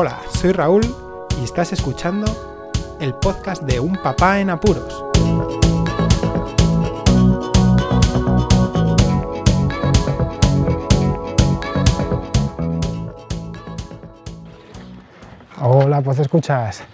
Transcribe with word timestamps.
Hola, 0.00 0.20
soy 0.30 0.52
Raúl 0.52 0.82
y 1.40 1.42
estás 1.42 1.72
escuchando 1.72 2.24
el 3.00 3.14
podcast 3.14 3.64
de 3.64 3.80
Un 3.80 3.96
Papá 3.96 4.38
en 4.38 4.48
Apuros. 4.48 5.04
Hola, 15.60 16.00
pues 16.02 16.20
escuchas. 16.20 16.84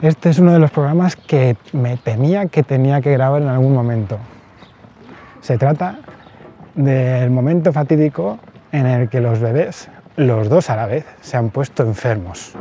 Este 0.00 0.30
es 0.30 0.38
uno 0.38 0.52
de 0.52 0.60
los 0.60 0.70
programas 0.70 1.16
que 1.16 1.56
me 1.72 1.96
temía 1.96 2.46
que 2.46 2.62
tenía 2.62 3.00
que 3.00 3.10
grabar 3.10 3.42
en 3.42 3.48
algún 3.48 3.74
momento. 3.74 4.16
Se 5.40 5.58
trata 5.58 5.98
del 6.76 7.30
momento 7.30 7.72
fatídico 7.72 8.38
en 8.70 8.86
el 8.86 9.08
que 9.08 9.20
los 9.20 9.40
bebés, 9.40 9.88
los 10.16 10.48
dos 10.48 10.70
a 10.70 10.76
la 10.76 10.86
vez, 10.86 11.04
se 11.20 11.36
han 11.36 11.50
puesto 11.50 11.82
enfermos. 11.82 12.54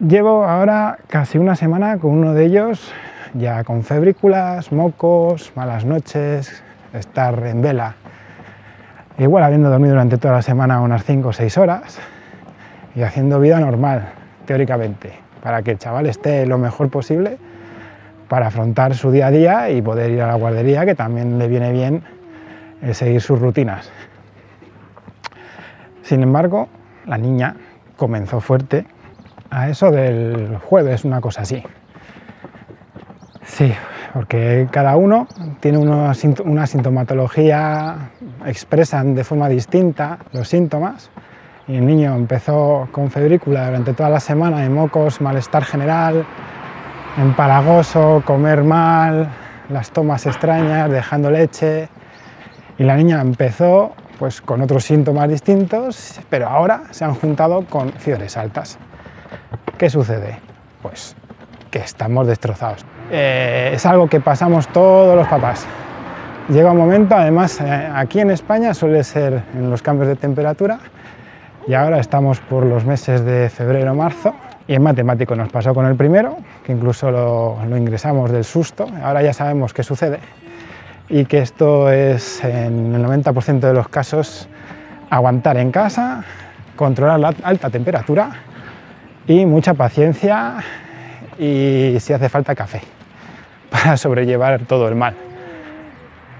Llevo 0.00 0.44
ahora 0.44 0.98
casi 1.08 1.38
una 1.38 1.54
semana 1.54 1.98
con 1.98 2.12
uno 2.12 2.32
de 2.32 2.46
ellos, 2.46 2.92
ya 3.34 3.62
con 3.64 3.82
febrículas, 3.82 4.72
mocos, 4.72 5.52
malas 5.54 5.84
noches, 5.84 6.62
estar 6.94 7.44
en 7.46 7.60
vela. 7.60 7.94
Igual 9.18 9.44
habiendo 9.44 9.68
dormido 9.68 9.94
durante 9.94 10.16
toda 10.16 10.34
la 10.34 10.42
semana 10.42 10.80
unas 10.80 11.04
5 11.04 11.28
o 11.28 11.32
6 11.32 11.58
horas 11.58 11.98
y 12.94 13.02
haciendo 13.02 13.38
vida 13.40 13.60
normal, 13.60 14.08
teóricamente, 14.46 15.12
para 15.42 15.62
que 15.62 15.72
el 15.72 15.78
chaval 15.78 16.06
esté 16.06 16.46
lo 16.46 16.56
mejor 16.56 16.88
posible 16.88 17.36
para 18.28 18.48
afrontar 18.48 18.94
su 18.94 19.10
día 19.10 19.28
a 19.28 19.30
día 19.30 19.70
y 19.70 19.82
poder 19.82 20.10
ir 20.10 20.22
a 20.22 20.26
la 20.26 20.34
guardería, 20.34 20.84
que 20.84 20.94
también 20.94 21.38
le 21.38 21.48
viene 21.48 21.72
bien 21.72 22.02
eh, 22.82 22.94
seguir 22.94 23.20
sus 23.20 23.40
rutinas. 23.40 23.90
Sin 26.02 26.22
embargo, 26.22 26.68
la 27.06 27.18
niña 27.18 27.56
comenzó 27.96 28.40
fuerte 28.40 28.86
a 29.50 29.68
eso 29.68 29.90
del 29.90 30.58
jueves, 30.58 31.04
una 31.04 31.20
cosa 31.20 31.42
así. 31.42 31.62
Sí, 33.44 33.72
porque 34.12 34.68
cada 34.70 34.96
uno 34.96 35.26
tiene 35.60 35.78
una, 35.78 36.14
sintomatología, 36.14 38.10
expresan 38.46 39.14
de 39.14 39.24
forma 39.24 39.48
distinta 39.48 40.18
los 40.32 40.48
síntomas. 40.48 41.10
Y 41.66 41.76
el 41.76 41.86
niño 41.86 42.14
empezó 42.14 42.88
con 42.92 43.10
febrícula 43.10 43.66
durante 43.66 43.92
toda 43.92 44.08
la 44.08 44.20
semana, 44.20 44.60
de 44.60 44.70
mocos, 44.70 45.20
malestar 45.20 45.64
general, 45.64 46.24
empalagoso, 47.16 48.22
comer 48.24 48.62
mal, 48.62 49.28
las 49.68 49.90
tomas 49.90 50.26
extrañas, 50.26 50.90
dejando 50.90 51.30
leche. 51.30 51.88
Y 52.78 52.84
la 52.84 52.96
niña 52.96 53.20
empezó 53.20 53.92
pues 54.18 54.40
con 54.40 54.60
otros 54.62 54.84
síntomas 54.84 55.28
distintos, 55.28 56.20
pero 56.28 56.48
ahora 56.48 56.82
se 56.90 57.04
han 57.04 57.14
juntado 57.14 57.64
con 57.66 57.92
fiebres 57.92 58.36
altas. 58.36 58.78
¿Qué 59.76 59.88
sucede? 59.90 60.40
Pues 60.82 61.14
que 61.70 61.78
estamos 61.78 62.26
destrozados. 62.26 62.84
Eh, 63.10 63.70
es 63.74 63.86
algo 63.86 64.08
que 64.08 64.20
pasamos 64.20 64.66
todos 64.68 65.16
los 65.16 65.28
papás. 65.28 65.66
Llega 66.48 66.72
un 66.72 66.78
momento, 66.78 67.14
además, 67.14 67.60
eh, 67.60 67.90
aquí 67.94 68.20
en 68.20 68.30
España 68.30 68.74
suele 68.74 69.04
ser 69.04 69.42
en 69.54 69.70
los 69.70 69.82
cambios 69.82 70.08
de 70.08 70.16
temperatura 70.16 70.78
y 71.66 71.74
ahora 71.74 72.00
estamos 72.00 72.40
por 72.40 72.64
los 72.64 72.84
meses 72.84 73.24
de 73.24 73.50
febrero-marzo 73.50 74.34
y 74.68 74.74
en 74.74 74.82
matemático 74.82 75.34
nos 75.34 75.48
pasó 75.48 75.74
con 75.74 75.86
el 75.86 75.96
primero, 75.96 76.36
que 76.62 76.72
incluso 76.72 77.10
lo, 77.10 77.58
ingresamos 77.76 78.30
del 78.30 78.44
susto, 78.44 78.86
ahora 79.02 79.22
ya 79.22 79.32
sabemos 79.32 79.72
qué 79.72 79.82
sucede. 79.82 80.20
Y 81.08 81.24
que 81.24 81.38
esto 81.38 81.90
es 81.90 82.44
en 82.44 82.94
el 82.94 83.02
90% 83.02 83.60
de 83.60 83.72
los 83.72 83.88
casos 83.88 84.46
aguantar 85.08 85.56
en 85.56 85.72
casa, 85.72 86.22
controlar 86.76 87.18
la 87.18 87.34
alta 87.42 87.70
temperatura 87.70 88.30
y 89.26 89.46
mucha 89.46 89.72
paciencia 89.72 90.56
y 91.38 91.96
si 91.98 92.12
hace 92.12 92.28
falta 92.28 92.54
café 92.54 92.82
para 93.70 93.96
sobrellevar 93.96 94.60
todo 94.66 94.86
el 94.86 94.96
mal. 94.96 95.14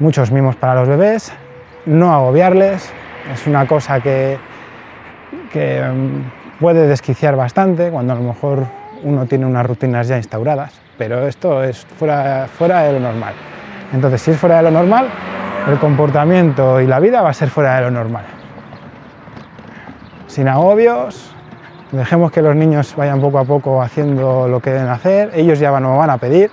Muchos 0.01 0.31
mimos 0.31 0.55
para 0.55 0.75
los 0.75 0.87
bebés, 0.87 1.33
no 1.87 2.13
agobiarles, 2.13 2.93
es 3.33 3.47
una 3.47 3.67
cosa 3.67 4.01
que, 4.01 4.37
que 5.51 5.83
puede 6.61 6.87
desquiciar 6.87 7.37
bastante 7.37 7.91
cuando 7.91 8.13
a 8.13 8.17
lo 8.17 8.23
mejor 8.23 8.67
uno 9.03 9.27
tiene 9.27 9.47
unas 9.47 9.65
rutinas 9.65 10.09
ya 10.09 10.17
instauradas, 10.17 10.81
pero 10.97 11.27
esto 11.27 11.63
es 11.63 11.87
fuera, 11.99 12.49
fuera 12.49 12.83
de 12.83 12.95
lo 12.95 13.01
normal. 13.01 13.35
Entonces, 13.93 14.21
si 14.21 14.33
es 14.33 14.37
fuera 14.37 14.57
de 14.57 14.65
lo 14.65 14.71
normal, 14.71 15.09
el 15.69 15.79
comportamiento 15.79 16.81
y 16.81 16.87
la 16.87 17.01
vida 17.01 17.23
va 17.23 17.31
a 17.31 17.35
ser 17.35 17.49
fuera 17.49 17.77
de 17.77 17.83
lo 17.83 17.91
normal. 17.91 18.25
Sin 20.27 20.49
agobios, 20.49 21.33
dejemos 21.93 22.31
que 22.33 22.43
los 22.43 22.55
niños 22.55 22.95
vayan 22.97 23.21
poco 23.21 23.39
a 23.39 23.45
poco 23.45 23.81
haciendo 23.81 24.49
lo 24.49 24.61
que 24.61 24.71
deben 24.71 24.89
hacer, 24.89 25.31
ellos 25.35 25.59
ya 25.59 25.79
no 25.81 25.97
van 25.97 26.11
a 26.11 26.19
pedir. 26.19 26.51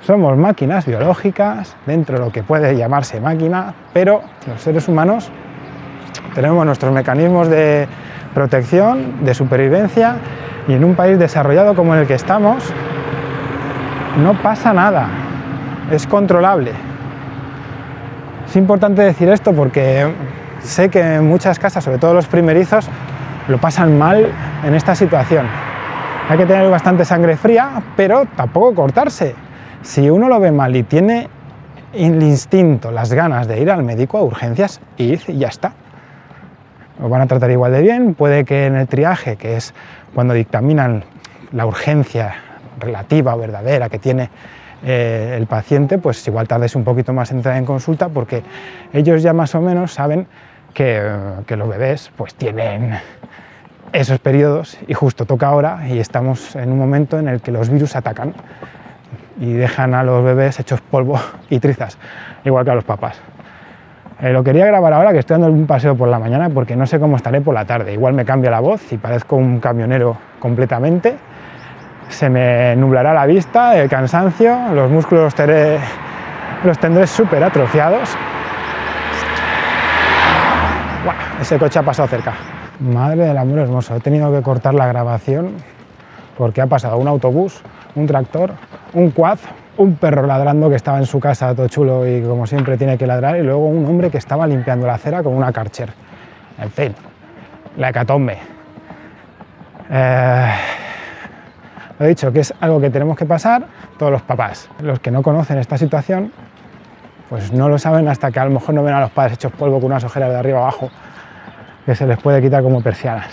Somos 0.00 0.36
máquinas 0.36 0.84
biológicas, 0.84 1.76
dentro 1.86 2.18
de 2.18 2.24
lo 2.26 2.32
que 2.32 2.42
puede 2.42 2.76
llamarse 2.76 3.20
máquina, 3.20 3.74
pero 3.92 4.22
los 4.46 4.60
seres 4.60 4.86
humanos 4.88 5.30
tenemos 6.34 6.66
nuestros 6.66 6.92
mecanismos 6.92 7.48
de, 7.48 7.88
protección, 8.34 9.24
de 9.24 9.32
supervivencia 9.32 10.16
y 10.66 10.74
en 10.74 10.84
un 10.84 10.94
país 10.94 11.18
desarrollado 11.18 11.74
como 11.74 11.94
el 11.94 12.06
que 12.06 12.14
estamos 12.14 12.64
no 14.22 14.34
pasa 14.42 14.72
nada, 14.72 15.08
es 15.90 16.06
controlable. 16.06 16.72
Es 18.46 18.56
importante 18.56 19.02
decir 19.02 19.28
esto 19.28 19.52
porque 19.52 20.12
sé 20.60 20.88
que 20.88 21.16
en 21.16 21.28
muchas 21.28 21.58
casas, 21.58 21.82
sobre 21.82 21.98
todo 21.98 22.14
los 22.14 22.26
primerizos, 22.26 22.88
lo 23.48 23.58
pasan 23.58 23.98
mal 23.98 24.26
en 24.64 24.74
esta 24.74 24.94
situación. 24.94 25.46
Hay 26.28 26.38
que 26.38 26.46
tener 26.46 26.70
bastante 26.70 27.04
sangre 27.04 27.36
fría, 27.36 27.82
pero 27.96 28.24
tampoco 28.36 28.74
cortarse. 28.74 29.34
Si 29.82 30.08
uno 30.08 30.28
lo 30.28 30.40
ve 30.40 30.52
mal 30.52 30.74
y 30.74 30.84
tiene 30.84 31.28
el 31.92 32.22
instinto, 32.22 32.90
las 32.90 33.12
ganas 33.12 33.46
de 33.46 33.60
ir 33.60 33.70
al 33.70 33.82
médico 33.82 34.18
a 34.18 34.22
urgencias, 34.22 34.80
y 34.96 35.16
ya 35.36 35.48
está 35.48 35.72
os 37.02 37.10
van 37.10 37.22
a 37.22 37.26
tratar 37.26 37.50
igual 37.50 37.72
de 37.72 37.82
bien. 37.82 38.14
Puede 38.14 38.44
que 38.44 38.66
en 38.66 38.76
el 38.76 38.88
triaje, 38.88 39.36
que 39.36 39.56
es 39.56 39.74
cuando 40.14 40.34
dictaminan 40.34 41.04
la 41.52 41.66
urgencia 41.66 42.34
relativa 42.78 43.34
o 43.34 43.38
verdadera 43.38 43.88
que 43.88 43.98
tiene 43.98 44.30
eh, 44.84 45.34
el 45.36 45.46
paciente, 45.46 45.98
pues 45.98 46.26
igual 46.26 46.46
tardes 46.46 46.76
un 46.76 46.84
poquito 46.84 47.12
más 47.12 47.30
en 47.30 47.38
entrar 47.38 47.56
en 47.56 47.64
consulta 47.64 48.08
porque 48.08 48.42
ellos 48.92 49.22
ya 49.22 49.32
más 49.32 49.54
o 49.54 49.60
menos 49.60 49.92
saben 49.92 50.26
que, 50.74 51.00
los 51.56 51.68
bebés 51.68 52.10
pues 52.16 52.34
tienen 52.34 52.98
esos 53.92 54.18
periodos 54.18 54.76
y 54.86 54.92
justo 54.92 55.24
toca 55.24 55.46
ahora 55.46 55.88
y 55.88 56.00
estamos 56.00 56.56
en 56.56 56.72
un 56.72 56.78
momento 56.78 57.18
en 57.18 57.28
el 57.28 57.40
que 57.40 57.52
los 57.52 57.70
virus 57.70 57.96
atacan 57.96 58.34
y 59.40 59.52
dejan 59.52 59.94
a 59.94 60.02
los 60.02 60.24
bebés 60.24 60.60
hechos 60.60 60.80
polvo 60.80 61.18
y 61.48 61.60
trizas, 61.60 61.96
igual 62.44 62.64
que 62.64 62.72
a 62.72 62.74
los 62.74 62.84
papás. 62.84 63.16
Eh, 64.24 64.32
lo 64.32 64.42
quería 64.42 64.64
grabar 64.64 64.90
ahora 64.94 65.12
que 65.12 65.18
estoy 65.18 65.34
dando 65.34 65.52
un 65.52 65.66
paseo 65.66 65.94
por 65.94 66.08
la 66.08 66.18
mañana 66.18 66.48
porque 66.48 66.74
no 66.74 66.86
sé 66.86 66.98
cómo 66.98 67.16
estaré 67.16 67.42
por 67.42 67.52
la 67.52 67.66
tarde. 67.66 67.92
Igual 67.92 68.14
me 68.14 68.24
cambia 68.24 68.50
la 68.50 68.60
voz 68.60 68.90
y 68.90 68.96
parezco 68.96 69.36
un 69.36 69.60
camionero 69.60 70.16
completamente. 70.38 71.14
Se 72.08 72.30
me 72.30 72.74
nublará 72.74 73.12
la 73.12 73.26
vista, 73.26 73.78
el 73.78 73.90
cansancio, 73.90 74.56
los 74.72 74.90
músculos 74.90 75.38
los, 75.38 75.80
los 76.64 76.78
tendré 76.78 77.06
súper 77.06 77.44
atrofiados. 77.44 78.16
ese 81.38 81.58
coche 81.58 81.80
ha 81.80 81.82
pasado 81.82 82.08
cerca. 82.08 82.32
Madre 82.80 83.26
del 83.26 83.36
amor 83.36 83.58
hermoso, 83.58 83.94
he 83.94 84.00
tenido 84.00 84.32
que 84.32 84.40
cortar 84.40 84.72
la 84.72 84.86
grabación 84.86 85.52
porque 86.38 86.62
ha 86.62 86.66
pasado 86.66 86.96
un 86.96 87.08
autobús, 87.08 87.60
un 87.94 88.06
tractor, 88.06 88.52
un 88.94 89.10
quad, 89.10 89.38
un 89.76 89.96
perro 89.96 90.26
ladrando 90.26 90.68
que 90.68 90.76
estaba 90.76 90.98
en 90.98 91.06
su 91.06 91.18
casa 91.18 91.54
todo 91.54 91.68
chulo 91.68 92.06
y 92.06 92.22
como 92.22 92.46
siempre 92.46 92.76
tiene 92.76 92.96
que 92.96 93.06
ladrar 93.06 93.36
y 93.36 93.42
luego 93.42 93.66
un 93.66 93.84
hombre 93.86 94.10
que 94.10 94.18
estaba 94.18 94.46
limpiando 94.46 94.86
la 94.86 94.94
acera 94.94 95.22
con 95.22 95.34
una 95.34 95.52
Karcher. 95.52 95.92
En 96.58 96.70
fin, 96.70 96.94
la 97.76 97.90
hecatombe. 97.90 98.38
Eh, 99.90 100.54
lo 101.98 102.06
he 102.06 102.08
dicho, 102.08 102.32
que 102.32 102.40
es 102.40 102.54
algo 102.60 102.80
que 102.80 102.90
tenemos 102.90 103.16
que 103.16 103.26
pasar 103.26 103.66
todos 103.98 104.12
los 104.12 104.22
papás. 104.22 104.68
Los 104.80 105.00
que 105.00 105.10
no 105.10 105.22
conocen 105.22 105.58
esta 105.58 105.76
situación, 105.78 106.32
pues 107.28 107.52
no 107.52 107.68
lo 107.68 107.78
saben 107.78 108.08
hasta 108.08 108.30
que 108.30 108.40
a 108.40 108.44
lo 108.44 108.50
mejor 108.50 108.74
no 108.74 108.82
ven 108.82 108.94
a 108.94 109.00
los 109.00 109.10
padres 109.10 109.34
hechos 109.34 109.52
polvo 109.52 109.76
con 109.76 109.86
unas 109.86 110.04
ojeras 110.04 110.30
de 110.30 110.36
arriba 110.36 110.60
abajo 110.60 110.90
que 111.84 111.94
se 111.94 112.06
les 112.06 112.18
puede 112.18 112.40
quitar 112.40 112.62
como 112.62 112.80
persianas. 112.82 113.28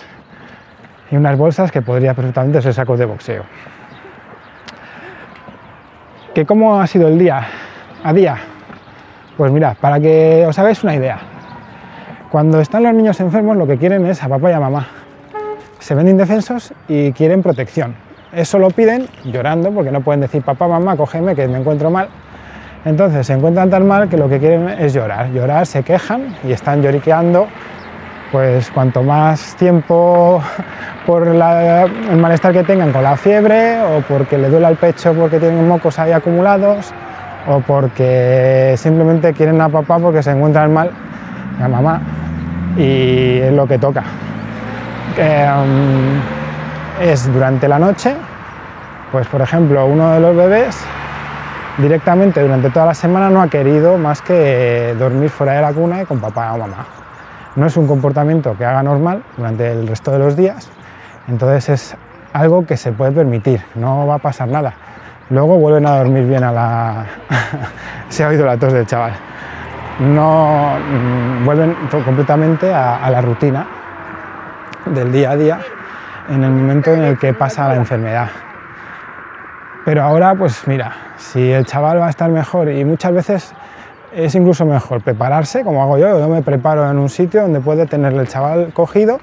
Y 1.12 1.18
unas 1.18 1.38
bolsas 1.38 1.72
que 1.72 1.82
podría 1.82 2.14
perfectamente 2.14 2.62
ser 2.62 2.74
sacos 2.74 2.98
de 2.98 3.06
boxeo 3.06 3.44
que 6.34 6.46
cómo 6.46 6.80
ha 6.80 6.88
sido 6.88 7.08
el 7.08 7.18
día 7.18 7.46
a 8.04 8.14
día. 8.14 8.38
Pues 9.38 9.52
mira, 9.52 9.76
para 9.80 10.00
que 10.00 10.46
os 10.48 10.58
hagáis 10.60 10.84
una 10.84 10.96
idea, 10.96 11.20
cuando 12.30 12.60
están 12.60 12.84
los 12.84 12.94
niños 12.94 13.20
enfermos 13.20 13.58
lo 13.58 13.68
que 13.68 13.78
quieren 13.78 14.06
es 14.06 14.24
a 14.24 14.30
papá 14.30 14.52
y 14.52 14.54
a 14.54 14.60
mamá. 14.60 14.88
Se 15.80 15.96
ven 15.96 16.08
indefensos 16.08 16.74
y 16.88 17.12
quieren 17.12 17.42
protección. 17.42 17.96
Eso 18.32 18.60
lo 18.60 18.70
piden 18.70 19.08
llorando 19.26 19.72
porque 19.72 19.92
no 19.92 20.02
pueden 20.02 20.22
decir 20.22 20.42
papá, 20.42 20.68
mamá, 20.68 20.96
cógeme 20.96 21.36
que 21.36 21.48
me 21.48 21.60
encuentro 21.60 21.90
mal. 21.90 22.08
Entonces 22.86 23.28
se 23.28 23.34
encuentran 23.34 23.70
tan 23.70 23.88
mal 23.88 24.08
que 24.08 24.18
lo 24.18 24.30
que 24.30 24.40
quieren 24.40 24.70
es 24.70 24.94
llorar, 24.94 25.30
llorar, 25.32 25.66
se 25.66 25.84
quejan 25.84 26.36
y 26.48 26.52
están 26.52 26.82
lloriqueando 26.82 27.48
pues 28.32 28.72
cuanto 28.72 29.04
más 29.04 29.56
tiempo 29.56 30.42
por 31.06 31.28
el 31.28 31.38
malestar 32.18 32.54
que 32.54 32.64
tengan 32.64 32.92
con 32.92 33.04
la 33.04 33.18
fiebre 33.18 33.82
o 33.82 34.02
porque 34.02 34.38
le 34.38 34.50
duele 34.50 34.68
el 34.68 34.78
pecho 34.78 35.14
porque 35.14 35.40
tienen 35.40 35.68
mocos 35.68 36.00
ahí 36.00 36.12
acumulados 36.12 36.94
o 37.48 37.60
porque 37.60 38.76
simplemente 38.78 39.34
quieren 39.34 39.60
a 39.60 39.68
papá 39.68 40.00
porque 40.00 40.24
se 40.24 40.32
encuentran 40.32 40.74
mal 40.74 40.92
a 41.62 41.68
mamá 41.68 42.02
y 42.78 43.40
es 43.40 43.54
lo 43.54 43.68
que 43.68 43.78
toca. 43.78 44.04
Em, 45.18 46.22
es 47.02 47.32
durante 47.34 47.68
la 47.68 47.80
noche, 47.80 48.16
pues 49.12 49.28
por 49.28 49.42
ejemplo 49.42 49.86
uno 49.86 50.14
de 50.14 50.20
los 50.22 50.36
bebés 50.36 50.78
directamente 51.78 52.42
durante 52.42 52.70
toda 52.70 52.88
la 52.88 52.94
semana 52.94 53.30
no 53.30 53.42
ha 53.42 53.50
querido 53.50 53.98
más 53.98 54.22
que 54.22 54.96
dormir 54.98 55.30
fuera 55.30 55.54
de 55.54 55.62
la 55.62 55.74
cuna 55.74 56.02
y 56.02 56.06
con 56.06 56.20
papá 56.20 56.54
o 56.54 56.60
mamá. 56.60 57.01
No 57.56 57.66
es 57.66 57.76
un 57.76 57.88
comportamiento 57.88 58.58
que 58.58 58.66
haga 58.66 58.82
normal 58.82 59.24
durante 59.36 59.72
el 59.72 59.88
resto 59.88 60.12
de 60.12 60.20
los 60.20 60.38
días, 60.38 60.70
entonces 61.28 61.70
es 61.70 61.98
algo 62.34 62.66
que 62.66 62.78
se 62.78 62.92
puede 62.92 63.12
permitir, 63.12 63.62
no 63.76 64.08
va 64.08 64.16
a 64.16 64.20
pasar 64.20 64.48
nada. 64.48 64.74
Luego 65.30 65.58
vuelven 65.58 65.86
a 65.86 65.98
dormir 65.98 66.26
bien 66.26 66.44
a 66.44 66.52
la... 66.52 67.06
se 68.10 68.24
ha 68.24 68.28
oído 68.28 68.46
la 68.46 68.58
tos 68.58 68.74
del 68.74 68.86
chaval. 68.86 69.14
No 70.00 70.76
mm, 70.78 71.46
vuelven 71.46 71.76
completamente 72.06 72.74
a, 72.74 73.10
la 73.10 73.22
rutina 73.22 73.66
del 74.86 75.12
día 75.12 75.32
a 75.32 75.36
día 75.36 75.60
en 76.30 76.44
el 76.44 76.52
momento 76.52 76.94
en 76.94 77.04
el 77.04 77.18
que 77.18 77.34
pasa 77.34 77.68
la 77.68 77.76
enfermedad. 77.76 78.30
Pero 79.86 80.04
ahora, 80.04 80.36
pues 80.36 80.68
mira, 80.68 80.94
si 81.18 81.52
el 81.52 81.66
chaval 81.66 82.00
va 82.00 82.08
a 82.08 82.10
estar 82.10 82.30
mejor 82.30 82.70
y 82.70 82.84
muchas 82.86 83.14
veces 83.14 83.54
es 84.14 84.36
incluso 84.36 84.66
mejor 84.66 85.02
prepararse, 85.02 85.64
como 85.64 85.82
hago 85.82 85.98
yo, 85.98 86.20
yo 86.20 86.28
me 86.28 86.42
preparo 86.42 86.90
en 86.90 86.98
un 86.98 87.10
sitio 87.10 87.42
donde 87.42 87.60
puede 87.60 87.86
tener 87.86 88.14
el 88.14 88.28
chaval 88.28 88.74
cogido, 88.74 89.20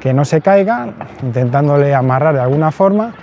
que 0.00 0.12
no 0.12 0.24
se 0.24 0.40
caiga, 0.40 0.88
intentándole 1.22 1.94
amarrar 1.94 2.34
de 2.34 2.40
alguna 2.40 2.70
forma 2.70 3.14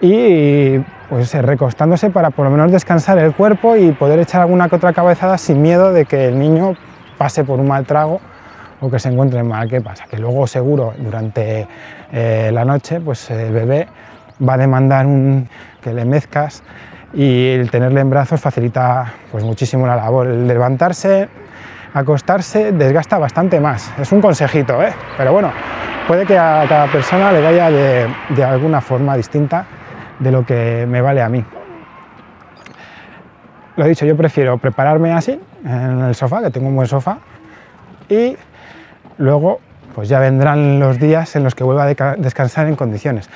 y 0.00 0.78
pues 1.08 1.34
recostándose 1.34 2.10
para 2.10 2.30
por 2.30 2.46
lo 2.46 2.50
menos 2.50 2.72
descansar 2.72 3.18
el 3.18 3.34
cuerpo 3.34 3.76
y 3.76 3.92
poder 3.92 4.18
echar 4.18 4.40
alguna 4.40 4.68
que 4.68 4.76
otra 4.76 4.92
cabezada 4.92 5.38
sin 5.38 5.60
miedo 5.60 5.92
de 5.92 6.06
que 6.06 6.28
el 6.28 6.38
niño 6.38 6.74
pase 7.18 7.44
por 7.44 7.60
un 7.60 7.68
mal 7.68 7.84
trago 7.84 8.20
o 8.80 8.90
que 8.90 8.98
se 8.98 9.10
encuentre 9.10 9.42
mal. 9.42 9.68
¿Qué 9.68 9.80
pasa? 9.80 10.06
Que 10.10 10.18
luego 10.18 10.46
seguro 10.46 10.94
durante 10.96 11.68
eh, 12.10 12.50
la 12.52 12.64
noche 12.64 13.00
pues 13.00 13.30
el 13.30 13.52
bebé 13.52 13.86
va 14.46 14.54
a 14.54 14.58
demandar 14.58 15.06
un, 15.06 15.48
que 15.80 15.92
le 15.92 16.04
mezcas 16.04 16.62
y 17.14 17.48
el 17.50 17.70
tenerle 17.70 18.00
en 18.00 18.10
brazos 18.10 18.40
facilita 18.40 19.12
pues, 19.30 19.44
muchísimo 19.44 19.86
la 19.86 19.96
labor. 19.96 20.26
El 20.26 20.46
levantarse, 20.46 21.28
acostarse, 21.92 22.72
desgasta 22.72 23.18
bastante 23.18 23.60
más. 23.60 23.92
Es 23.98 24.12
un 24.12 24.20
consejito, 24.20 24.82
¿eh? 24.82 24.92
pero 25.16 25.32
bueno, 25.32 25.52
puede 26.06 26.24
que 26.24 26.38
a 26.38 26.64
cada 26.68 26.86
persona 26.86 27.32
le 27.32 27.42
vaya 27.42 27.70
de, 27.70 28.44
alguna 28.44 28.80
forma 28.80 29.16
distinta 29.16 29.66
de 30.18 30.32
lo 30.32 30.44
que 30.44 30.86
me 30.88 31.00
vale 31.00 31.22
a 31.22 31.28
mí. 31.28 31.44
Lo 33.76 33.86
dicho, 33.86 34.04
yo 34.04 34.16
prefiero 34.16 34.58
prepararme 34.58 35.12
así, 35.12 35.40
en 35.64 36.00
el 36.00 36.14
sofá, 36.14 36.42
que 36.42 36.50
tengo 36.50 36.68
un 36.68 36.76
buen 36.76 36.88
sofá, 36.88 37.18
y 38.08 38.36
luego 39.18 39.60
pues 39.94 40.08
ya 40.08 40.18
vendrán 40.18 40.78
los 40.78 40.98
días 40.98 41.36
en 41.36 41.44
los 41.44 41.54
que 41.54 41.64
vuelva 41.64 41.84
a 41.84 42.16
descansar 42.16 42.66
en 42.66 42.76
condiciones. 42.76 43.28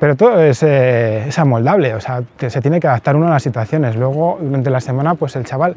Pero 0.00 0.14
todo 0.16 0.40
es, 0.40 0.62
eh, 0.62 1.28
amoldable, 1.36 1.94
o 1.94 2.00
sea, 2.00 2.22
se 2.36 2.60
tiene 2.60 2.78
que 2.78 2.86
adaptar 2.86 3.16
uno 3.16 3.26
a 3.26 3.30
las 3.30 3.42
situaciones. 3.42 3.96
Luego, 3.96 4.38
durante 4.40 4.70
la 4.70 4.80
semana, 4.80 5.14
pues 5.14 5.34
el 5.34 5.44
chaval 5.44 5.76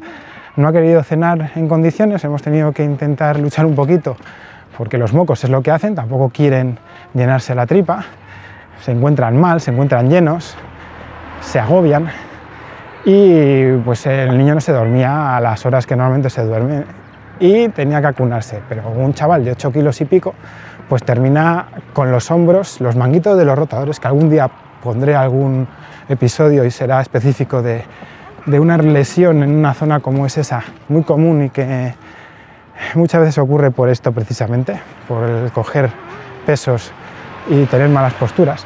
no 0.56 0.68
ha 0.68 0.72
querido 0.72 1.02
cenar 1.02 1.52
en 1.56 1.66
condiciones, 1.66 2.22
hemos 2.24 2.42
tenido 2.42 2.72
que 2.72 2.84
intentar 2.84 3.38
luchar 3.40 3.66
un 3.66 3.74
poquito, 3.74 4.16
porque 4.76 4.98
los 4.98 5.12
mocos 5.12 5.42
es 5.44 5.50
lo 5.50 5.62
que 5.62 5.70
hacen, 5.70 5.94
tampoco 5.94 6.28
quieren 6.28 6.78
llenarse 7.14 7.54
la 7.54 7.66
tripa, 7.66 8.04
se 8.80 8.92
encuentran 8.92 9.36
mal, 9.36 9.60
se 9.60 9.70
encuentran 9.70 10.08
llenos, 10.08 10.56
se 11.40 11.58
agobian 11.58 12.08
y 13.04 13.72
pues 13.78 14.06
el 14.06 14.36
niño 14.38 14.54
no 14.54 14.60
se 14.60 14.72
dormía 14.72 15.36
a 15.36 15.40
las 15.40 15.64
horas 15.66 15.86
que 15.86 15.96
normalmente 15.96 16.30
se 16.30 16.44
duerme 16.44 16.84
y 17.42 17.68
tenía 17.70 18.00
que 18.00 18.06
acunarse, 18.06 18.62
pero 18.68 18.88
un 18.88 19.14
chaval 19.14 19.44
de 19.44 19.50
8 19.50 19.72
kilos 19.72 20.00
y 20.00 20.04
pico 20.04 20.32
pues 20.88 21.02
termina 21.02 21.66
con 21.92 22.12
los 22.12 22.30
hombros, 22.30 22.80
los 22.80 22.94
manguitos 22.94 23.36
de 23.36 23.44
los 23.44 23.58
rotadores, 23.58 23.98
que 23.98 24.06
algún 24.06 24.30
día 24.30 24.48
pondré 24.80 25.16
algún 25.16 25.66
episodio 26.08 26.64
y 26.64 26.70
será 26.70 27.00
específico 27.00 27.60
de, 27.60 27.82
una 28.46 28.76
lesión 28.76 29.42
en 29.42 29.56
una 29.56 29.74
zona 29.74 29.98
como 29.98 30.24
es 30.24 30.38
esa, 30.38 30.62
muy 30.88 31.02
común 31.02 31.46
y 31.46 31.50
que 31.50 31.94
muchas 32.94 33.22
veces 33.22 33.38
ocurre 33.38 33.72
por 33.72 33.88
esto 33.88 34.12
precisamente, 34.12 34.80
por 35.08 35.28
el 35.28 35.50
coger 35.50 35.90
pesos 36.46 36.92
y 37.48 37.64
tener 37.64 37.88
malas 37.88 38.14
posturas. 38.14 38.64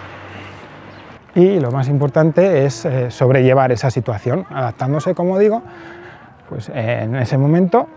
Y 1.35 1.61
lo 1.61 1.71
más 1.71 1.89
importante 1.89 2.67
es 2.67 2.85
eh, 2.85 3.11
sobrellevar 3.11 3.73
esa 3.73 3.91
situación, 3.91 4.45
adaptándose, 4.51 5.15
como 5.15 5.39
digo, 5.39 5.63
pues 6.51 6.71
en 6.75 7.17
ese 7.17 7.39
momento 7.39 7.89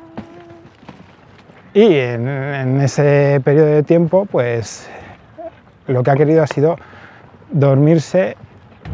y 1.73 1.95
en, 1.95 2.81
ese 2.81 3.41
periodo 3.43 3.67
de 3.67 3.83
tiempo, 3.83 4.25
pues 4.25 4.89
lo 5.87 6.03
que 6.03 6.11
ha 6.11 6.15
querido 6.15 6.43
ha 6.43 6.47
sido 6.47 6.77
dormirse 7.51 8.35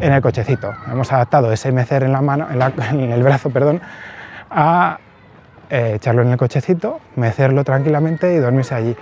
en 0.00 0.12
el 0.12 0.20
cochecito. 0.20 0.74
Hemos 0.90 1.12
adaptado 1.12 1.52
ese 1.52 1.72
mecer 1.72 2.02
en, 2.02 2.12
la 2.12 2.20
mano, 2.20 2.46
en, 2.90 3.00
el 3.00 3.22
brazo 3.22 3.50
perdón, 3.50 3.80
a 4.50 4.98
eh, 5.70 5.92
echarlo 5.96 6.22
en 6.22 6.28
el 6.28 6.36
cochecito, 6.36 7.00
mecerlo 7.16 7.64
tranquilamente 7.64 8.34
y 8.34 8.38
dormirse 8.38 8.74
allí. 8.74 8.96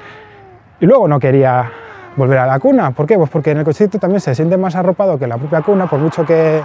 Y 0.80 0.86
luego 0.86 1.08
no 1.08 1.18
quería 1.18 1.70
volver 2.16 2.38
a 2.38 2.46
la 2.46 2.58
cuna. 2.60 2.92
¿Por 2.92 3.06
qué? 3.06 3.16
Pues 3.16 3.30
porque 3.30 3.50
en 3.50 3.58
el 3.58 3.64
cochecito 3.64 3.98
también 3.98 4.20
se 4.20 4.34
siente 4.34 4.56
más 4.56 4.76
arropado 4.76 5.18
que 5.18 5.24
en 5.24 5.30
la 5.30 5.38
propia 5.38 5.62
cuna, 5.62 5.86
por 5.86 5.98
mucho 5.98 6.24
que, 6.24 6.62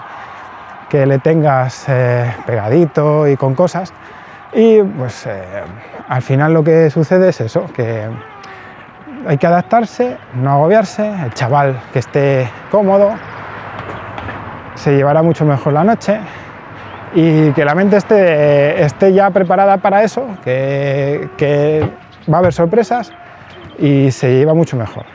que 0.89 1.06
le 1.06 1.19
tengas 1.19 1.85
eh, 1.88 2.31
pegadito 2.45 3.27
y 3.27 3.35
con 3.35 3.56
cosas. 3.56 3.94
Y 4.53 4.81
pues 4.81 5.27
eh, 5.27 5.43
al 6.07 6.21
final 6.21 6.53
lo 6.53 6.63
que 6.63 6.89
sucede 6.89 7.29
es 7.29 7.41
eso, 7.41 7.65
que 7.75 8.07
hay 9.27 9.37
que 9.37 9.47
adaptarse, 9.47 10.17
no 10.33 10.51
agobiarse, 10.51 11.07
el 11.23 11.33
chaval 11.33 11.79
que 11.93 11.99
esté 11.99 12.49
cómodo 12.71 13.11
se 14.75 14.95
llevará 14.95 15.21
mucho 15.21 15.45
mejor 15.45 15.73
la 15.73 15.83
noche 15.83 16.19
y 17.13 17.51
que 17.51 17.65
la 17.65 17.75
mente 17.75 17.97
esté, 17.97 18.81
esté 18.81 19.13
ya 19.13 19.29
preparada 19.29 19.77
para 19.77 20.03
eso, 20.03 20.25
que, 20.43 21.29
que, 21.37 21.87
va 22.31 22.37
a 22.37 22.39
haber 22.39 22.53
sorpresas 22.53 23.11
y 23.77 24.11
se 24.11 24.37
lleva 24.37 24.53
mucho 24.53 24.77
mejor. 24.77 25.06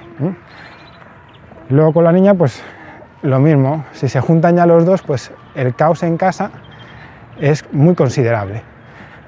Luego 1.71 1.93
con 1.93 2.05
la 2.05 2.13
niña 2.13 2.35
pues 2.35 2.63
lo 3.23 3.39
mismo, 3.39 3.85
si 3.93 4.09
se 4.09 4.21
juntan 4.21 4.57
ya 4.57 4.67
los 4.67 4.85
dos 4.85 5.03
pues 5.03 5.33
el 5.55 5.75
caos 5.75 6.03
en 6.03 6.17
casa 6.17 6.51
es 7.41 7.65
muy 7.73 7.95
considerable 7.95 8.74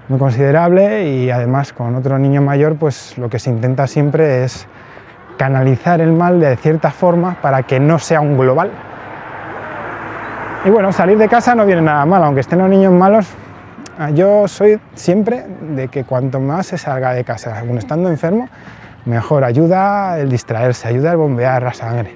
muy 0.09 0.19
considerable 0.19 1.09
y 1.09 1.31
además 1.31 1.73
con 1.73 1.95
otro 1.97 2.19
niño 2.19 2.43
mayor 2.43 2.77
pues 2.77 3.19
lo 3.19 3.29
que 3.29 3.39
se 3.39 3.51
intenta 3.51 3.87
siempre 3.87 4.45
es 4.45 4.67
canalizar 5.37 6.01
el 6.01 6.13
mal 6.13 6.41
de 6.41 6.57
cierta 6.57 6.91
forma 6.91 7.37
para 7.43 7.63
que 7.65 7.81
no 7.81 7.99
sea 7.99 8.21
un 8.21 8.39
global. 8.39 8.71
Y 10.65 10.71
bueno, 10.71 10.93
salir 10.93 11.19
de 11.19 11.29
casa 11.29 11.55
no 11.55 11.67
viene 11.67 11.83
nada 11.83 12.05
mal, 12.07 12.23
aunque 12.25 12.41
estén 12.41 12.59
los 12.59 12.69
niños 12.69 12.93
malos, 12.93 13.27
yo 14.15 14.49
soy 14.49 14.81
siempre 14.95 15.47
de 15.61 15.89
que 15.89 16.05
cuanto 16.05 16.41
más 16.41 16.67
se 16.67 16.79
salga 16.79 17.13
de 17.13 17.25
casa, 17.25 17.59
aún 17.59 17.79
estando 17.79 18.09
enfermo, 18.09 18.49
mejor. 19.05 19.45
Ayuda 19.45 20.19
el 20.19 20.29
distraerse, 20.29 20.89
ayuda 20.89 21.13
el 21.13 21.17
bombear 21.17 21.63
la 21.63 21.73
sangre, 21.73 22.15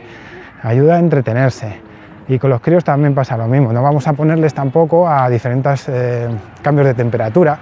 ayuda 0.63 0.97
a 0.97 0.99
entretenerse. 0.99 1.90
Y 2.31 2.39
con 2.39 2.49
los 2.49 2.61
críos 2.61 2.85
también 2.85 3.13
pasa 3.13 3.37
lo 3.37 3.49
mismo. 3.49 3.73
No 3.73 3.83
vamos 3.83 4.07
a 4.07 4.13
ponerles 4.13 4.55
tampoco 4.55 5.09
a 5.09 5.29
diferentes 5.29 5.89
eh, 5.89 6.29
cambios 6.63 6.87
de 6.87 6.95
temperatura, 6.95 7.59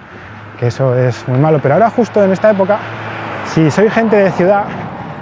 que 0.60 0.66
eso 0.66 0.94
es 0.94 1.26
muy 1.26 1.38
malo. 1.38 1.58
Pero 1.62 1.72
ahora 1.72 1.88
justo 1.88 2.22
en 2.22 2.32
esta 2.32 2.50
época, 2.50 2.78
si 3.46 3.70
soy 3.70 3.88
gente 3.88 4.16
de 4.16 4.30
ciudad, 4.30 4.64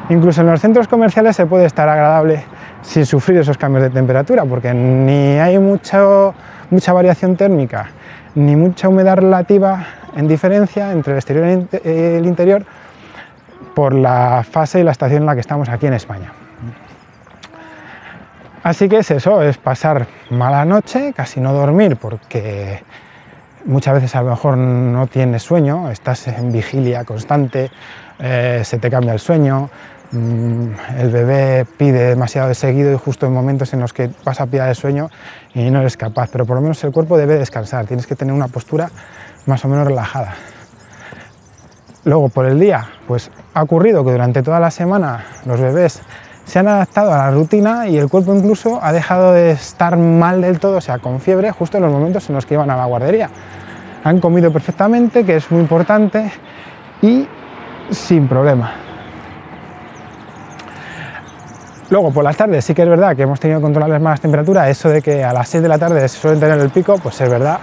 incluso 0.08 0.40
en 0.40 0.48
los 0.48 0.60
centros 0.60 0.88
comerciales 0.88 1.36
se 1.36 1.46
puede 1.46 1.64
estar 1.64 1.88
agradable 1.88 2.42
sin 2.82 3.06
sufrir 3.06 3.38
esos 3.38 3.56
cambios 3.56 3.84
de 3.84 3.90
temperatura, 3.90 4.44
porque 4.44 4.74
ni 4.74 5.38
hay 5.38 5.60
mucho, 5.60 6.34
mucha 6.70 6.92
variación 6.92 7.36
térmica, 7.36 7.86
ni 8.34 8.56
mucha 8.56 8.88
humedad 8.88 9.18
relativa 9.18 9.86
en 10.16 10.26
diferencia 10.26 10.90
entre 10.90 11.12
el 11.12 11.18
exterior 11.18 11.46
y 11.46 11.88
el 11.88 12.26
interior 12.26 12.64
por 13.76 13.94
la 13.94 14.42
fase 14.42 14.80
y 14.80 14.82
la 14.82 14.90
estación 14.90 15.22
en 15.22 15.26
la 15.26 15.34
que 15.34 15.40
estamos 15.40 15.68
aquí 15.68 15.86
en 15.86 15.94
España. 15.94 16.32
Así 18.66 18.88
que 18.88 18.98
es 18.98 19.12
eso, 19.12 19.42
es 19.42 19.58
pasar 19.58 20.08
mala 20.28 20.64
noche, 20.64 21.12
casi 21.12 21.38
no 21.38 21.52
dormir 21.52 21.94
porque 21.94 22.82
muchas 23.64 23.94
veces 23.94 24.16
a 24.16 24.22
lo 24.22 24.30
mejor 24.30 24.58
no 24.58 25.06
tienes 25.06 25.44
sueño, 25.44 25.88
estás 25.88 26.26
en 26.26 26.50
vigilia 26.50 27.04
constante, 27.04 27.70
eh, 28.18 28.62
se 28.64 28.78
te 28.78 28.90
cambia 28.90 29.12
el 29.12 29.20
sueño, 29.20 29.70
mm, 30.10 30.66
el 30.98 31.10
bebé 31.12 31.64
pide 31.78 32.08
demasiado 32.08 32.48
de 32.48 32.56
seguido 32.56 32.92
y 32.92 32.98
justo 32.98 33.26
en 33.26 33.34
momentos 33.34 33.72
en 33.72 33.78
los 33.78 33.92
que 33.92 34.10
vas 34.24 34.40
a 34.40 34.46
pillar 34.46 34.68
el 34.68 34.74
sueño 34.74 35.10
y 35.54 35.70
no 35.70 35.78
eres 35.78 35.96
capaz, 35.96 36.30
pero 36.32 36.44
por 36.44 36.56
lo 36.56 36.62
menos 36.62 36.82
el 36.82 36.90
cuerpo 36.90 37.16
debe 37.16 37.38
descansar, 37.38 37.86
tienes 37.86 38.08
que 38.08 38.16
tener 38.16 38.34
una 38.34 38.48
postura 38.48 38.90
más 39.46 39.64
o 39.64 39.68
menos 39.68 39.86
relajada. 39.86 40.34
Luego 42.02 42.30
por 42.30 42.46
el 42.46 42.58
día, 42.58 42.88
pues 43.06 43.30
ha 43.54 43.62
ocurrido 43.62 44.04
que 44.04 44.10
durante 44.10 44.42
toda 44.42 44.58
la 44.58 44.72
semana 44.72 45.24
los 45.44 45.60
bebés 45.60 46.02
se 46.46 46.60
han 46.60 46.68
adaptado 46.68 47.12
a 47.12 47.18
la 47.18 47.30
rutina 47.32 47.88
y 47.88 47.98
el 47.98 48.08
cuerpo 48.08 48.32
incluso 48.34 48.78
ha 48.80 48.92
dejado 48.92 49.32
de 49.32 49.50
estar 49.50 49.96
mal 49.96 50.40
del 50.40 50.60
todo, 50.60 50.76
o 50.76 50.80
sea, 50.80 50.98
con 50.98 51.20
fiebre, 51.20 51.50
justo 51.50 51.76
en 51.76 51.82
los 51.82 51.92
momentos 51.92 52.28
en 52.28 52.36
los 52.36 52.46
que 52.46 52.54
iban 52.54 52.70
a 52.70 52.76
la 52.76 52.84
guardería. 52.84 53.28
Han 54.04 54.20
comido 54.20 54.52
perfectamente, 54.52 55.24
que 55.24 55.36
es 55.36 55.50
muy 55.50 55.60
importante, 55.60 56.30
y 57.02 57.26
sin 57.90 58.28
problema. 58.28 58.72
Luego, 61.90 62.12
por 62.12 62.22
las 62.22 62.36
tardes 62.36 62.64
sí 62.64 62.74
que 62.74 62.82
es 62.82 62.88
verdad 62.88 63.16
que 63.16 63.22
hemos 63.22 63.40
tenido 63.40 63.58
que 63.58 63.64
controlarles 63.64 64.00
más 64.00 64.20
temperatura, 64.20 64.70
eso 64.70 64.88
de 64.88 65.02
que 65.02 65.24
a 65.24 65.32
las 65.32 65.48
6 65.48 65.62
de 65.64 65.68
la 65.68 65.78
tarde 65.78 66.08
suelen 66.08 66.38
tener 66.38 66.60
el 66.60 66.70
pico, 66.70 66.96
pues 67.02 67.20
es 67.20 67.28
verdad, 67.28 67.58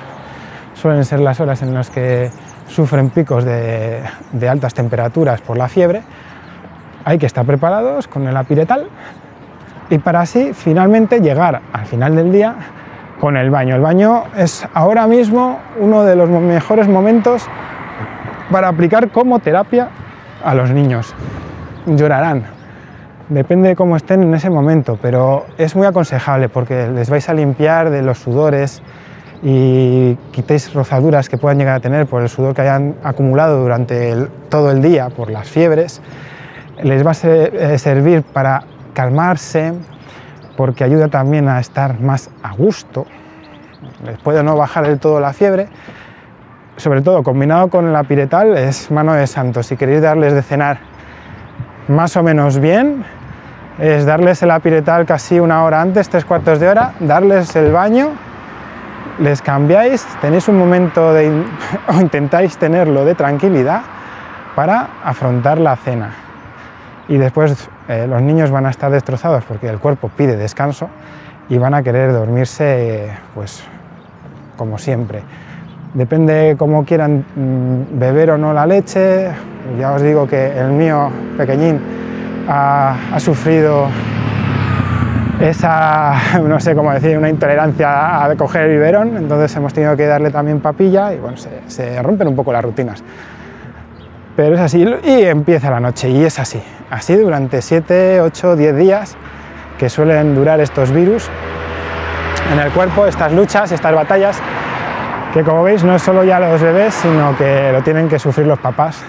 suelen 0.74 1.06
ser 1.06 1.22
las 1.22 1.40
horas 1.40 1.62
en 1.62 1.74
las 1.74 1.90
que 1.90 2.30
sufren 2.68 3.12
picos 3.12 3.46
de 3.46 4.50
altas 4.50 4.74
temperaturas 4.74 5.40
por 5.40 5.58
la 5.58 5.70
fiebre, 5.70 6.04
hay 7.06 7.18
que 7.18 7.26
estar 7.26 7.46
preparados 7.46 8.08
con 8.08 8.28
el 8.28 8.36
apiretal 8.36 8.88
y 9.90 9.98
para 9.98 10.22
así 10.22 10.54
finalmente 10.54 11.20
llegar 11.20 11.62
al 11.72 11.86
final 11.86 12.16
del 12.16 12.32
día 12.32 12.56
con 13.20 13.38
el 13.38 13.50
baño. 13.50 13.76
El 13.76 13.82
baño 13.82 14.24
es 14.36 14.68
ahora 14.74 15.08
mismo 15.08 15.60
uno 15.80 16.04
de 16.04 16.16
los 16.16 16.30
mejores 16.30 16.88
momentos 16.88 17.48
para 18.52 18.68
aplicar 18.68 19.10
como 19.10 19.40
terapia 19.40 19.90
a 20.44 20.54
los 20.54 20.72
niños. 20.72 21.14
Llorarán, 21.86 22.44
depende 23.30 23.70
de 23.70 23.76
cómo 23.76 23.96
estén 23.96 24.24
en 24.24 24.34
ese 24.34 24.50
momento, 24.50 24.98
pero 25.02 25.46
es 25.58 25.76
muy 25.76 25.88
aconsejable 25.88 26.50
porque 26.50 26.88
les 26.88 27.10
vais 27.10 27.28
a 27.30 27.34
limpiar 27.34 27.90
de 27.90 28.02
los 28.02 28.20
sudores 28.20 28.82
y 29.42 30.16
quitéis 30.32 30.74
rozaduras 30.74 31.28
que 31.28 31.38
puedan 31.38 31.58
llegar 31.58 31.76
a 31.76 31.80
tener 31.82 32.06
por 32.06 32.22
el 32.22 32.30
sudor 32.30 32.56
que 32.56 32.62
hayan 32.62 32.96
acumulado 33.04 33.62
durante 33.62 34.16
todo 34.50 34.72
el 34.72 34.82
día 34.82 35.10
por 35.10 35.30
las 35.30 35.50
fiebres 35.50 36.02
les 36.82 37.06
va 37.06 37.12
a 37.12 37.16
eh, 37.24 37.78
servir 37.78 38.24
para 38.24 38.64
calmarse, 38.94 39.74
porque 40.58 40.84
ayuda 40.84 41.08
también 41.08 41.48
a 41.48 41.60
estar 41.60 42.00
más 42.00 42.30
a 42.42 42.54
gusto, 42.54 43.06
les 44.06 44.18
puede 44.20 44.44
no 44.44 44.56
bajar 44.56 44.88
del 44.88 45.00
todo 45.00 45.20
la 45.20 45.34
fiebre, 45.34 45.68
sobre 46.78 47.02
todo 47.02 47.24
combinado 47.24 47.70
con 47.70 47.94
la 47.94 48.04
piretal 48.04 48.58
es 48.58 48.90
mano 48.90 49.14
de 49.14 49.28
santo. 49.28 49.62
Si 49.62 49.78
queréis 49.78 50.02
darles 50.02 50.34
de 50.34 50.42
cenar 50.42 50.80
más 51.88 52.16
o 52.18 52.24
menos 52.24 52.60
bien, 52.60 53.04
es 53.80 54.06
darles 54.06 54.42
el 54.44 54.52
apiretal 54.52 55.06
casi 55.06 55.40
una 55.40 55.64
hora 55.64 55.82
antes, 55.82 56.10
tres 56.10 56.26
cuartos 56.26 56.60
de 56.60 56.70
hora, 56.70 56.94
darles 57.00 57.56
el 57.56 57.72
baño, 57.72 58.10
les 59.20 59.42
cambiáis, 59.42 60.06
tenéis 60.22 60.48
un 60.48 60.58
momento 60.58 61.14
de, 61.14 61.30
o 61.88 62.02
intentáis 62.02 62.58
tenerlo 62.58 63.06
de 63.06 63.16
tranquilidad 63.16 63.82
para 64.56 64.88
afrontar 65.04 65.60
la 65.60 65.76
cena 65.76 66.33
y 67.14 67.18
después 67.20 67.70
eh, 67.90 68.08
los 68.08 68.24
niños 68.24 68.50
van 68.50 68.66
a 68.66 68.72
estar 68.72 68.90
destrozados 68.90 69.44
porque 69.44 69.70
el 69.70 69.78
cuerpo 69.78 70.10
pide 70.10 70.36
descanso 70.36 70.90
y 71.48 71.60
van 71.60 71.76
a 71.76 71.84
querer 71.84 72.12
dormirse 72.12 73.08
pues 73.36 73.64
como 74.58 74.80
siempre. 74.80 75.22
Depende 75.94 76.56
cómo 76.58 76.86
quieran 76.86 77.24
mm, 77.36 78.00
beber 78.00 78.32
o 78.32 78.38
no 78.40 78.52
la 78.52 78.66
leche, 78.66 79.28
ya 79.80 79.92
os 79.92 80.02
digo 80.02 80.28
que 80.28 80.58
el 80.58 80.72
mío 80.72 81.12
pequeñín 81.38 81.80
ha, 82.50 82.96
ha 83.14 83.20
sufrido 83.20 83.90
esa, 85.40 86.16
no 86.44 86.60
sé 86.60 86.74
cómo 86.74 86.92
decir, 86.94 87.16
una 87.16 87.30
intolerancia 87.30 88.26
a 88.26 88.36
coger 88.36 88.64
el 88.64 88.70
biberón, 88.72 89.18
entonces 89.18 89.56
hemos 89.56 89.72
tenido 89.72 89.96
que 89.96 90.08
darle 90.08 90.32
también 90.32 90.62
papilla 90.62 91.14
y 91.14 91.20
bueno, 91.20 91.38
se, 91.38 91.62
se 91.68 92.02
rompen 92.02 92.28
un 92.28 92.36
poco 92.36 92.52
las 92.52 92.64
rutinas. 92.64 93.04
Pero 94.36 94.56
es 94.56 94.62
así 94.62 94.84
y 95.04 95.22
empieza 95.26 95.70
la 95.70 95.80
noche 95.80 96.10
y 96.10 96.24
es 96.24 96.40
así. 96.40 96.60
Así 96.94 97.16
durante 97.16 97.64
7, 97.64 98.22
8, 98.22 98.56
10 98.56 98.76
días 98.76 99.18
que 99.80 99.90
suelen 99.90 100.36
durar 100.36 100.60
estos 100.60 100.92
virus 100.92 101.28
en 102.54 102.60
el 102.60 102.72
cuerpo, 102.72 103.08
estas 103.08 103.34
luchas, 103.34 103.72
estas 103.72 103.96
batallas, 103.96 104.40
que 105.34 105.42
como 105.42 105.64
veis 105.64 105.84
no 105.84 105.96
es 105.96 106.04
solo 106.04 106.24
ya 106.24 106.40
los 106.40 106.62
bebés, 106.62 106.94
sino 106.94 107.36
que 107.36 107.72
lo 107.72 107.82
tienen 107.82 108.08
que 108.08 108.20
sufrir 108.20 108.46
los 108.46 108.60
papás 108.60 109.02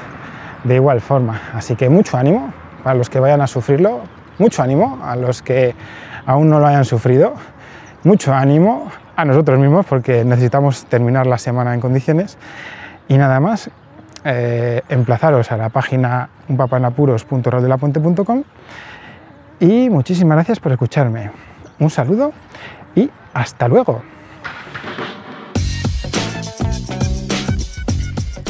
de 0.64 0.76
igual 0.76 1.02
forma. 1.02 1.38
Así 1.52 1.76
que 1.76 1.90
mucho 1.90 2.16
ánimo 2.16 2.54
para 2.82 2.94
los 2.96 3.10
que 3.10 3.20
vayan 3.20 3.42
a 3.42 3.46
sufrirlo, 3.46 4.00
mucho 4.38 4.62
ánimo 4.62 5.00
a 5.04 5.14
los 5.14 5.42
que 5.42 5.74
aún 6.24 6.48
no 6.48 6.60
lo 6.60 6.66
hayan 6.66 6.86
sufrido, 6.86 7.34
mucho 8.02 8.32
ánimo 8.32 8.90
a 9.14 9.26
nosotros 9.26 9.58
mismos 9.58 9.84
porque 9.84 10.24
necesitamos 10.24 10.86
terminar 10.86 11.26
la 11.26 11.36
semana 11.36 11.74
en 11.74 11.80
condiciones 11.80 12.38
y 13.08 13.18
nada 13.18 13.40
más, 13.40 13.68
eh, 14.24 14.82
emplazaros 14.88 15.52
a 15.52 15.56
la 15.56 15.68
página 15.68 16.28
unpapanapuros.roldelapuente.com 16.48 18.42
y 19.60 19.88
muchísimas 19.90 20.36
gracias 20.36 20.58
por 20.60 20.72
escucharme. 20.72 21.30
Un 21.78 21.90
saludo 21.90 22.32
y 22.94 23.10
hasta 23.32 23.68
luego. 23.68 24.02